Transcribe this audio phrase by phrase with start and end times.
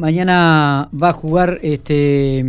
[0.00, 2.42] Mañana va a jugar este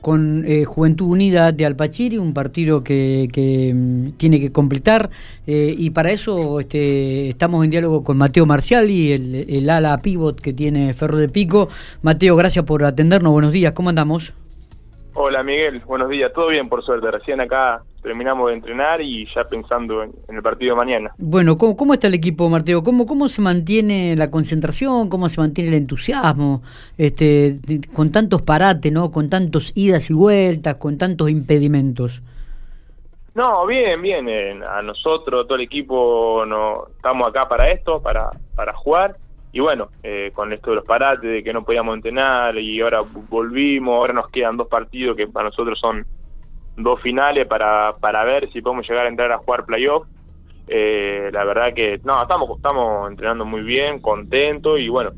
[0.00, 5.10] con eh, Juventud Unida de Alpachiri, un partido que, mm, tiene que completar.
[5.46, 10.40] Eh, y para eso este, estamos en diálogo con Mateo Marciali, el, el ala pivot
[10.40, 11.68] que tiene Ferro de Pico.
[12.02, 14.32] Mateo, gracias por atendernos, buenos días, ¿cómo andamos?
[15.12, 19.42] Hola Miguel, buenos días, todo bien por suerte, recién acá terminamos de entrenar y ya
[19.44, 21.14] pensando en, el partido de mañana.
[21.18, 22.84] Bueno, ¿cómo, ¿cómo, está el equipo, Mateo?
[22.84, 25.08] ¿Cómo, ¿Cómo se mantiene la concentración?
[25.08, 26.62] ¿Cómo se mantiene el entusiasmo?
[26.98, 27.58] este
[27.92, 29.10] Con tantos parates, ¿no?
[29.10, 32.22] Con tantos idas y vueltas, con tantos impedimentos.
[33.34, 34.62] No, bien, bien.
[34.62, 39.16] a nosotros, todo el equipo, no, estamos acá para esto, para, para jugar
[39.54, 43.02] y bueno, eh, con esto de los parates, de que no podíamos entrenar y ahora
[43.28, 46.04] volvimos, ahora nos quedan dos partidos que para nosotros son
[46.76, 50.06] dos finales para, para ver si podemos llegar a entrar a jugar playoff.
[50.66, 55.10] Eh, la verdad que no, estamos, estamos entrenando muy bien, contentos y bueno,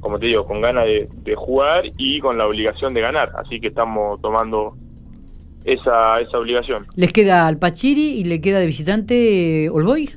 [0.00, 3.32] como te digo, con ganas de, de jugar y con la obligación de ganar.
[3.36, 4.74] Así que estamos tomando
[5.64, 6.86] esa, esa obligación.
[6.94, 10.10] ¿Les queda al Pachiri y le queda de visitante Olboy?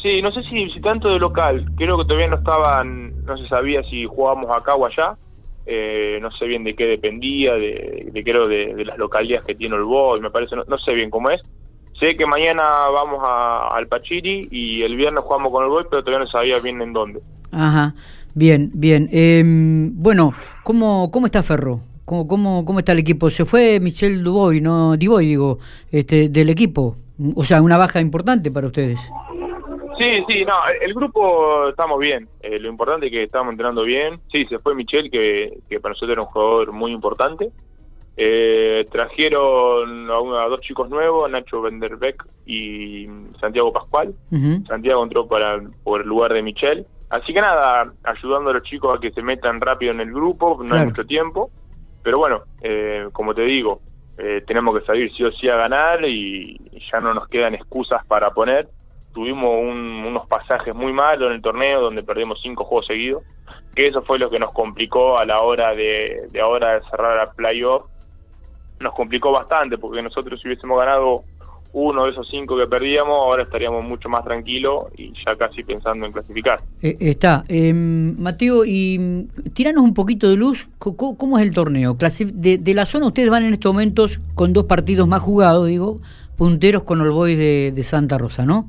[0.00, 1.64] Sí, no sé si visitante de local.
[1.76, 5.16] Creo que todavía no estaban, no se sabía si jugábamos acá o allá.
[5.66, 9.76] Eh, no sé bien de qué dependía, de, de creo de, las localidades que tiene
[9.76, 11.40] el Boy, me parece, no, sé bien cómo es.
[11.98, 12.62] Sé que mañana
[12.92, 16.58] vamos a, al Pachiri y el viernes jugamos con el Boy, pero todavía no sabía
[16.58, 17.20] bien en dónde.
[17.50, 17.94] Ajá,
[18.34, 19.08] bien, bien.
[19.12, 21.80] Em, bueno, ¿cómo, ¿cómo está Ferro?
[22.04, 23.30] ¿Cómo, cómo, ¿Cómo está el equipo?
[23.30, 25.58] Se fue Michel Duboy, no Duboy, digo,
[25.90, 26.96] este, del equipo.
[27.36, 28.98] O sea, una baja importante para ustedes.
[30.04, 30.52] Sí, sí, no,
[30.82, 32.28] el grupo estamos bien.
[32.40, 34.20] Eh, lo importante es que estamos entrenando bien.
[34.30, 37.50] Sí, se fue Michel, que, que para nosotros era un jugador muy importante.
[38.16, 43.08] Eh, trajeron a, dos chicos nuevos, Nacho Venderbeck y
[43.40, 44.14] Santiago Pascual.
[44.68, 46.86] Santiago entró para, por el lugar de Michel.
[47.08, 50.60] Así que nada, ayudando a los chicos a que se metan rápido en el grupo,
[50.62, 51.50] no hay mucho tiempo.
[52.02, 53.80] Pero bueno, eh, como te digo,
[54.46, 56.60] tenemos que salir sí o sí a ganar y
[56.92, 58.68] ya no nos quedan excusas para poner
[59.14, 63.22] tuvimos unos pasajes muy malos en el torneo donde perdimos cinco juegos seguidos,
[63.74, 67.16] que eso fue lo que nos complicó a la hora de, de ahora de cerrar
[67.16, 67.84] la playoff.
[68.80, 71.22] Nos complicó bastante porque nosotros si hubiésemos ganado
[71.74, 76.06] uno de esos cinco que perdíamos, ahora estaríamos mucho más tranquilos y ya casi pensando
[76.06, 76.62] en clasificar.
[76.80, 77.44] Eh, está.
[77.48, 81.96] Em, Mateo, y mm, tiranos un poquito de luz, ¿cómo, es el torneo?
[82.34, 86.00] De, la zona ustedes van en estos momentos con dos partidos más jugados, digo,
[86.36, 88.68] punteros con el Boys de, de Santa Rosa, ¿no?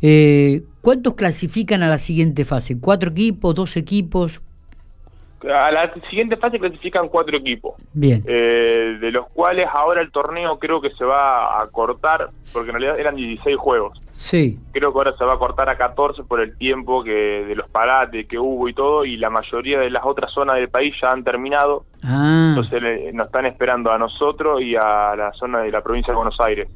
[0.00, 2.80] Eh, ¿Cuántos clasifican a la siguiente fase?
[2.80, 4.40] ¿Cuatro equipos, dos equipos?
[5.42, 7.74] A la siguiente fase clasifican cuatro equipos.
[7.92, 8.24] Bien.
[8.26, 12.80] Eh, de los cuales ahora el torneo creo que se va a cortar, porque en
[12.80, 13.98] realidad eran 16 juegos.
[14.12, 14.58] Sí.
[14.72, 17.68] Creo que ahora se va a cortar a 14 por el tiempo que de los
[17.68, 21.12] parates que hubo y todo, y la mayoría de las otras zonas del país ya
[21.12, 21.84] han terminado.
[22.02, 22.54] Ah.
[22.56, 26.38] Entonces nos están esperando a nosotros y a la zona de la provincia de Buenos
[26.40, 26.68] Aires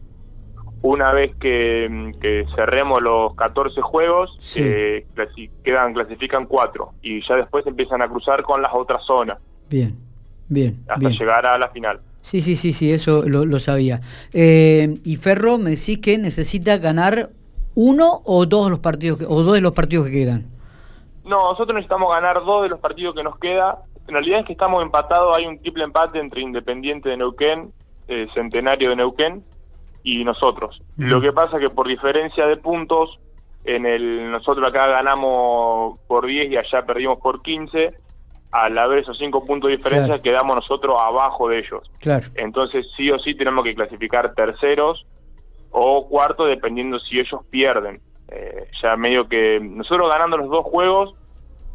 [0.83, 5.07] una vez que, cerremos los 14 juegos, eh,
[5.65, 9.39] quedan, clasifican cuatro y ya después empiezan a cruzar con las otras zonas.
[9.71, 9.97] Bien,
[10.49, 10.83] bien.
[10.89, 12.01] Hasta llegar a la final.
[12.23, 14.01] Sí, sí, sí, sí, eso lo, sabía.
[14.33, 17.31] Eh, y Ferro, me decís que necesita ganar
[17.75, 20.47] uno o dos de los partidos que, o dos de los partidos que quedan.
[21.25, 23.79] No, nosotros necesitamos ganar dos de los partidos que nos queda.
[24.09, 27.73] En realidad es que estamos empatados, hay un triple empate entre Independiente de Neuquén,
[28.09, 29.45] eh, Centenario de Neuquén
[30.03, 30.81] y nosotros.
[30.97, 33.19] Lo que pasa que por diferencia de puntos,
[33.65, 37.95] en el nosotros acá ganamos por 10 y allá perdimos por 15,
[38.51, 41.91] al haber esos 5 puntos de diferencia quedamos nosotros abajo de ellos.
[42.01, 42.27] Claro.
[42.35, 45.07] Entonces sí o sí tenemos que clasificar terceros
[45.71, 48.01] o cuarto dependiendo si ellos pierden.
[48.29, 51.15] Eh, ya medio que nosotros ganando los dos juegos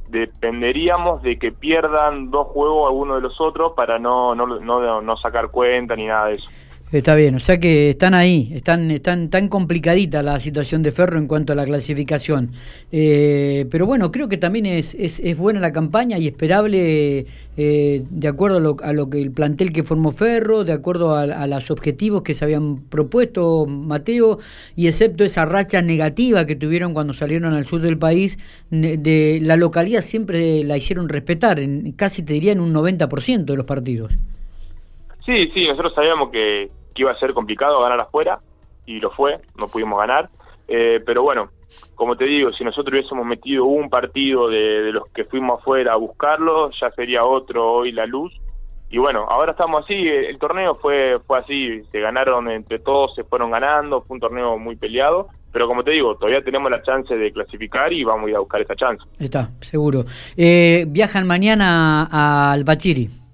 [0.09, 5.17] dependeríamos de que pierdan dos juegos alguno de los otros para no, no, no, no
[5.17, 6.49] sacar cuenta ni nada de eso.
[6.89, 11.19] Está bien, o sea que están ahí, están, están tan complicadita la situación de Ferro
[11.19, 12.53] en cuanto a la clasificación.
[12.93, 17.25] Eh, pero bueno, creo que también es, es, buena la campaña y esperable
[17.57, 21.17] eh, de acuerdo a lo, a lo, que el plantel que formó Ferro, de acuerdo
[21.17, 24.39] a, los objetivos que se habían propuesto Mateo,
[24.77, 28.37] y excepto esa racha negativa que tuvieron cuando salieron al sur del país,
[28.71, 33.57] de la localidad siempre la hicieron respetar, en, casi te diría en un 90% de
[33.57, 34.13] los partidos.
[35.27, 38.39] Sí, sí, nosotros sabíamos que, iba a ser complicado ganar afuera
[38.85, 40.29] y lo fue, no pudimos ganar.
[40.67, 41.49] Eh, pero bueno,
[41.93, 45.97] como te digo, si nosotros hubiésemos metido un partido de, los que fuimos afuera a
[45.97, 48.33] buscarlo, ya sería otro hoy la luz.
[48.89, 53.13] Y bueno, ahora estamos así, el, el torneo fue, fue así, se ganaron entre todos,
[53.13, 56.81] se fueron ganando, fue un torneo muy peleado, pero como te digo, todavía tenemos la
[56.81, 59.03] chance de clasificar y vamos a ir a buscar esa chance.
[59.19, 60.05] Está, seguro.
[60.37, 62.07] Eh, viajan mañana
[62.51, 63.26] al Bachiri.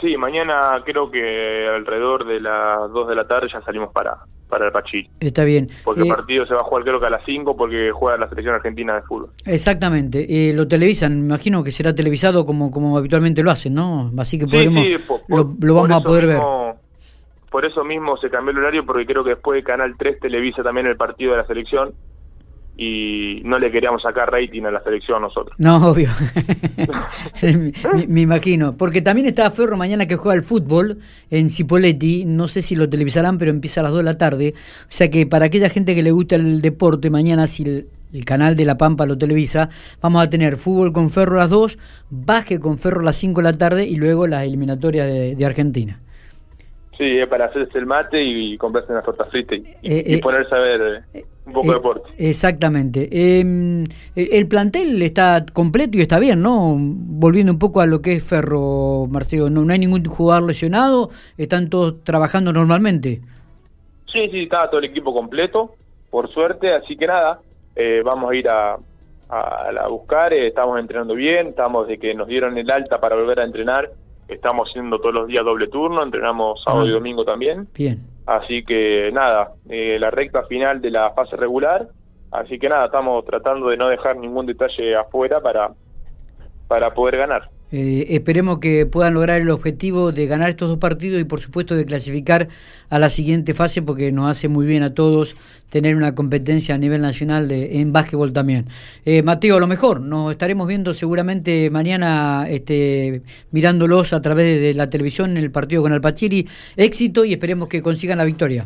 [0.00, 4.66] Sí, mañana creo que alrededor de las 2 de la tarde ya salimos para, para
[4.66, 5.08] el Pachiri.
[5.20, 5.68] Está bien.
[5.84, 8.18] Porque el eh, partido se va a jugar creo que a las 5 porque juega
[8.18, 9.30] la selección argentina de fútbol.
[9.46, 10.26] Exactamente.
[10.28, 14.12] Eh, lo televisan, me imagino que será televisado como, como habitualmente lo hacen, ¿no?
[14.18, 14.84] Así que podremos,
[15.28, 16.42] lo, vamos a poder ver.
[17.50, 20.62] Por eso mismo se cambió el horario porque creo que después de Canal 3 televisa
[20.62, 21.94] también el partido de la selección
[22.78, 25.56] y no le queríamos sacar rating a la selección nosotros.
[25.58, 26.10] No, obvio.
[28.08, 28.76] me, imagino.
[28.76, 30.98] Porque también está Ferro mañana que juega el fútbol
[31.30, 32.24] en Cipoletti.
[32.26, 34.54] No sé si lo televisarán, pero empieza a las 2 de la tarde.
[34.82, 37.86] O sea que para aquella gente que le gusta el deporte, mañana si el,
[38.24, 39.68] canal de La Pampa lo televisa,
[40.00, 41.78] vamos a tener fútbol con Ferro a las 2,
[42.10, 46.00] básquet con Ferro a las 5 de la tarde y luego las eliminatorias de Argentina.
[46.96, 50.54] Sí, es para hacerse el mate y comprarse una torta frita y, eh, eh, ponerse
[50.54, 52.10] a ver eh, un poco de deporte.
[52.16, 53.08] Exactamente.
[53.12, 53.84] Em,
[54.14, 56.74] el plantel está completo y está bien, ¿no?
[56.78, 61.68] Volviendo un poco a lo que es Ferro, Marcelo, no, hay ningún jugador lesionado, están
[61.68, 63.20] todos trabajando normalmente.
[64.10, 65.74] Sí, sí, está todo el equipo completo,
[66.10, 67.40] por suerte, así que nada,
[68.04, 68.78] vamos a ir a,
[69.28, 73.44] a, buscar, estamos entrenando bien, estamos de que nos dieron el alta para volver a
[73.44, 73.90] entrenar
[74.28, 76.94] Estamos haciendo todos los días doble turno, entrenamos sábado y ah.
[76.94, 77.68] domingo también.
[77.74, 78.02] Bien.
[78.26, 81.88] Así que nada, eh, la recta final de la fase regular.
[82.32, 85.70] Así que nada, estamos tratando de no dejar ningún detalle afuera para,
[86.66, 87.50] para poder ganar.
[87.72, 91.74] Eh, esperemos que puedan lograr el objetivo de ganar estos dos partidos y por supuesto
[91.74, 92.46] de clasificar
[92.90, 95.34] a la siguiente fase porque nos hace muy bien a todos
[95.68, 98.66] tener una competencia a nivel nacional de, en básquetbol también.
[99.04, 104.88] Eh, Mateo, lo mejor, nos estaremos viendo seguramente mañana este, mirándolos a través de la
[104.88, 106.46] televisión en el partido con Alpachiri.
[106.76, 108.64] Éxito y esperemos que consigan la victoria.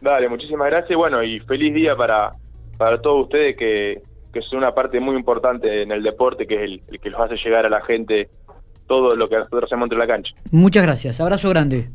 [0.00, 0.96] Dale, muchísimas gracias.
[0.96, 2.32] Bueno, y feliz día para,
[2.78, 4.00] para todos ustedes que
[4.32, 7.36] que es una parte muy importante en el deporte, que es el, que los hace
[7.36, 8.28] llegar a la gente
[8.86, 10.32] todo lo que nosotros hacemos entre la cancha.
[10.50, 11.88] Muchas gracias, abrazo grande.